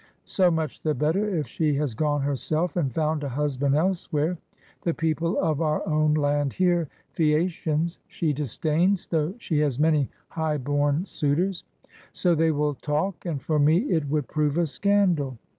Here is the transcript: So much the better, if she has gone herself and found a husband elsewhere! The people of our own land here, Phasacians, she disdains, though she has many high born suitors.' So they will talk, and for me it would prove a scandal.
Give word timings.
So 0.25 0.49
much 0.49 0.81
the 0.81 0.95
better, 0.95 1.29
if 1.37 1.47
she 1.47 1.75
has 1.75 1.93
gone 1.93 2.21
herself 2.23 2.75
and 2.75 2.91
found 2.91 3.23
a 3.23 3.29
husband 3.29 3.75
elsewhere! 3.75 4.39
The 4.81 4.95
people 4.95 5.37
of 5.39 5.61
our 5.61 5.87
own 5.87 6.15
land 6.15 6.53
here, 6.53 6.89
Phasacians, 7.13 7.99
she 8.07 8.33
disdains, 8.33 9.05
though 9.05 9.35
she 9.37 9.59
has 9.59 9.77
many 9.77 10.09
high 10.29 10.57
born 10.57 11.05
suitors.' 11.05 11.65
So 12.13 12.33
they 12.33 12.49
will 12.49 12.73
talk, 12.73 13.27
and 13.27 13.39
for 13.39 13.59
me 13.59 13.91
it 13.91 14.09
would 14.09 14.27
prove 14.27 14.57
a 14.57 14.65
scandal. 14.65 15.37